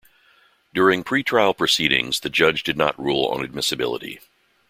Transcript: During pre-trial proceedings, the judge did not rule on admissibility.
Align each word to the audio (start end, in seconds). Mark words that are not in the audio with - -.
During 0.73 1.03
pre-trial 1.03 1.53
proceedings, 1.53 2.21
the 2.21 2.29
judge 2.31 2.63
did 2.63 2.75
not 2.75 2.99
rule 2.99 3.27
on 3.27 3.43
admissibility. 3.43 4.19